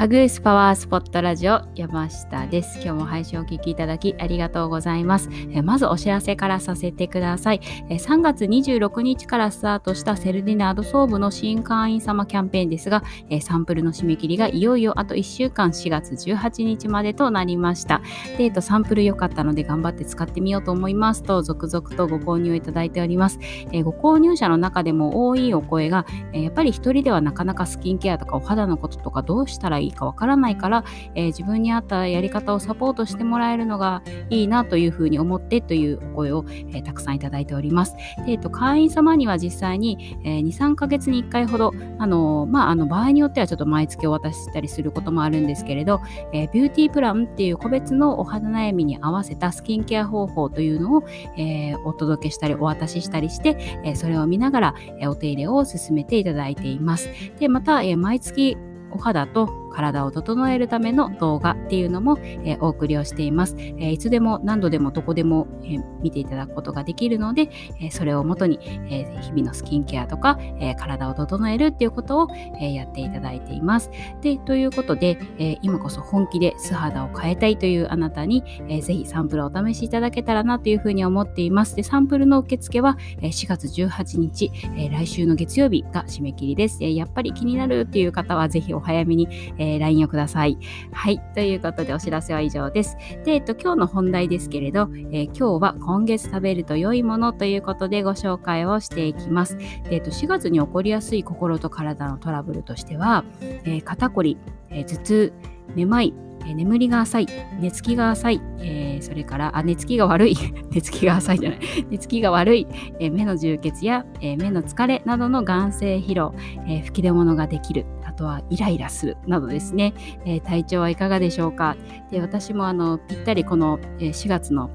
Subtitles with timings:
[0.00, 2.80] アグースパワースポットラジオ山下です。
[2.82, 5.28] 今日も配信をお聞きいただきありがとうございます。
[5.62, 7.96] まずお知らせからさせてくださいえ。
[7.96, 13.02] 3月26日からスタートしたセルディナード総部の新会員様キャンペーンですが、
[13.42, 18.00] サンプルの締め切りがいよいよあと1週間4月18日までとなりました。
[18.38, 23.38] で、えっと、サンプル良かったので頑張って使ってみようと思いますと、続々とご購入いただいております。
[23.84, 37.96] ご購入者の中でも多いお声が、やっぱり一人ではなかなかスキンケアとかお肌のこととかどうしたらいいいかわからないから、えー、自分に合ったやり方をサポートしてもらえるのがいいなというふうに思ってというお声を、えー、たくさんいただいております。
[38.26, 46.00] でえーと、会員様には実際に、えー、2、3ヶ月に1回ほど、あのまあ、あの場合によってはちょっと毎月お渡ししたりすることもあるんですけれど、
[46.32, 51.04] えビューティープランっていう個別のお肌悩みに合わせたスキンケア方法というのを、
[51.36, 57.08] えお届けしたりお渡ししたりして、えそれを見ながら、えお手入れを進めていただいています。
[57.40, 58.56] でまた、え毎月
[58.92, 68.58] お肌と体を整えるための動画っていうのも、え、お送りをしています、え、いつでも何度でもどこでも、え、見ていただくことができるので、えそれをもとに、
[68.90, 72.28] え日々のスキンケアとか、え体を整えるっていうことを、
[72.60, 73.90] えやっていただいています。
[74.20, 81.76] でということで、え今こそ本気で素肌を変えたいというあなたに、えー、ぜひサンプルをお試しいただけたらなというふうに思っています。
[81.76, 86.78] でサンプルの受付は、え4月18日、え来週の月曜日が締め切りです。
[86.82, 89.28] えやっぱり気になるっていう方はぜひお早めに、
[89.60, 90.58] えー、LINE をください。
[90.92, 91.20] はい。
[91.34, 92.96] ということでお知らせは以上です。
[93.24, 99.58] で、えっと、今日の本題ですけれど、えー、今日は今月食べると良いものということでご紹介をしていきます。
[99.58, 104.38] で、えっと、4月に起こりやすい心と体のトラブルとしては、えー、肩こり、
[104.70, 105.32] え頭痛、
[105.74, 106.14] めまい、
[106.46, 107.26] え眠りが浅い、
[107.60, 110.36] 寝つきが浅い、えー、それから、あ、寝つきが悪い、
[110.72, 112.66] 寝つきが浅いじゃない、寝つきが悪い、
[112.98, 116.34] えー、目の充血や、えー、目の疲れなどの眼性疲労、
[116.66, 117.84] え吹き出物ができる、
[118.20, 119.94] とはイライラするなどですね、
[120.26, 121.76] え体調はいかがでしょうか。
[122.10, 124.70] で私もあのぴったりこの4月の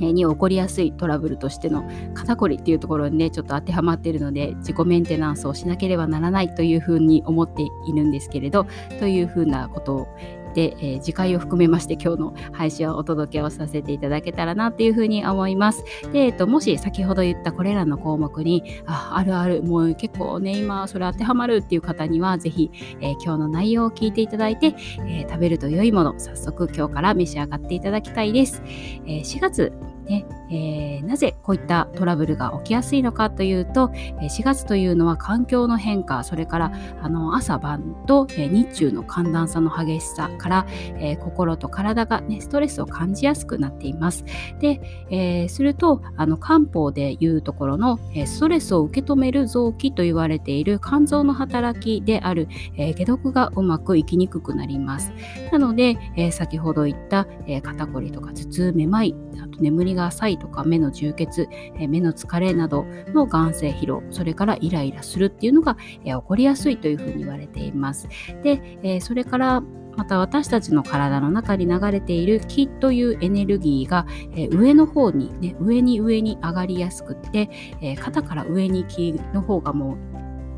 [0.00, 8.66] に起こりやすいトラブルとしての肩こりっていうところにねちょっと当てはまっているので自己メンテナンスをしなければならないというふうに思っているんですけれど
[8.98, 10.08] というふうなことを
[10.54, 15.84] で、えー、次回を含めまして今日の配信をお届けをさせていただけたらなというふうに思います。
[16.12, 22.70] で、えっと、もし先ほど言ったこれらの項目に、あ、あるある、もう結構ね、今それ当てはまるっていう方には、ぜひ、
[23.00, 24.74] えー、今日の内容を聞いていただいて、
[25.06, 28.62] えー、食べると良いもの、早速今日から召し上がっていただきたいです。
[29.06, 29.72] え4月
[30.04, 36.72] ねえー、なぜこういったトラブルが起きやすいのかというと4月というのは環境の変化それから
[37.02, 44.24] あの朝晩と日中の寒暖差の激しさから、えー、心と体が、ね、ストレスを感じやすくなっています。
[44.60, 55.12] で、えー、するとあの漢方でいうところのストレスを受け止める臓器と言われている肝臓の働きである、え解毒がうまくいきにくくなります。
[55.52, 61.48] なので、え先ほど言った、え肩こりとか頭痛めまいあと眠りが浅いとか目の充血、
[61.78, 68.08] え目の疲れなどの眼性疲労それからイライラするっていうのが、え起こりやすいというふうに言われています。
[68.42, 69.62] で、えそれから
[69.96, 77.48] また私たちの体の中に流れている気というエネルギーが、え上の方にね上に上に上がりやすくって、
[77.80, 80.13] え肩から上に気の方がもう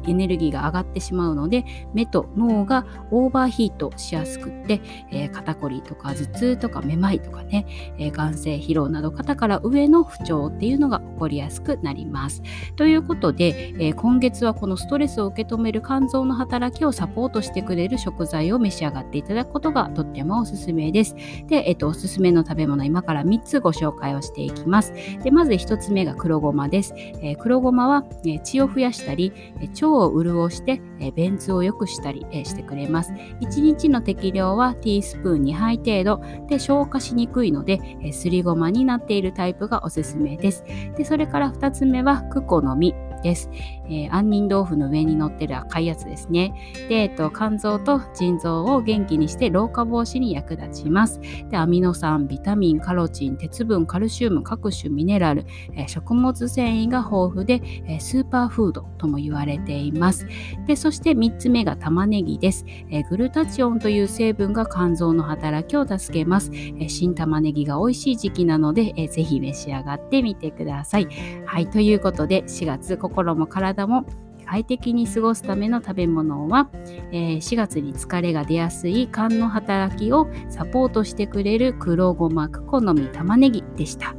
[0.06, 4.80] エネルギーが上がってしまうので目と脳がオーバーヒートしやすくって、
[5.10, 7.66] えー、肩こりとか頭痛とかめまいとかね、
[7.98, 12.42] えー、眼性疲労など肩から上の不調っていうのが起こりやすくなります。
[12.76, 21.14] ということで、えー、今月はこのストレスを受け止める肝臓の働きをサポートしてくれる食材を召し上がっていただくことがとってもおすすめです。
[21.46, 24.92] で、えっ、と、おすすめの食べ物今から3つご紹介をしていきます。
[25.22, 26.94] で、まず1つ目が黒ごまです。
[26.96, 33.12] え黒ごまは、え血を増やしたり、腸を潤して、え便通を良くしたり、えしてくれます。
[33.40, 40.64] 1日の適量はティースプーン2杯程度で消化しにくいので、えすりごまになっているタイプがおすすめです。
[40.96, 43.05] でそれから2つ目はクコの実。
[43.26, 43.50] です。
[43.86, 46.54] えー、杏仁豆腐の上に乗ってる赤いやつですね。
[46.88, 51.20] で、えっと、肝臓と腎臓を元気にして老化防止に役立ちます。
[51.50, 55.44] で、アミノ酸、ビタミン、カロチン、鉄分、カルシウム、各種ミネラル、
[55.74, 60.28] えー、食物繊維が豊富で、えー、スーパーフードとも言われています。
[60.66, 62.64] で、そして3つ目が玉ねぎです。
[62.90, 66.52] えグルタチオンという成分が肝臓の働きを助けます。
[66.52, 71.08] え新玉ねぎが美味しい時期なので、えー、ぜひ召し上がってみてください。
[71.44, 74.04] はい、ということで4月心も体も
[74.48, 76.68] 快適に過ごすための食べ物は、
[77.12, 84.14] えー、4月に疲れが出やすい肝の働きをサポートしてくれる黒ごまクコの実玉ねぎでした。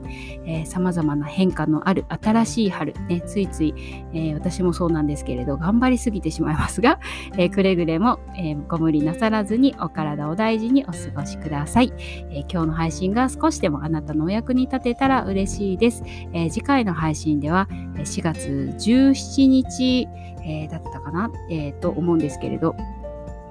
[0.66, 3.74] さまざまな変化のある新しい春、ね、ついつい、
[4.14, 7.00] えー、私もそうなんですけれど頑張りすぎてしまいますが、
[7.34, 16.04] えー、くれぐれも、えー、ご無理なさらずにお体を大事にお過ごしください、え今日の配信が少しでもあなたのお役に立てたら嬉しいです、
[16.34, 20.08] え次回の配信では4月17日、
[20.48, 22.76] えだったかな、えと思うんですけれど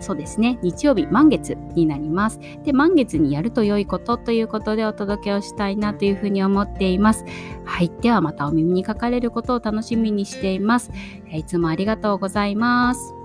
[0.01, 0.59] そうですね。
[0.63, 2.39] 日曜日、満月になります。
[2.65, 7.25] で、満月にやると良いことということでお届けをしたいなというふうに思っています。
[7.65, 7.91] はい。
[8.03, 10.91] ではまたお耳にかかれることを楽しみにしています。
[11.33, 13.16] いつもありがとうございます。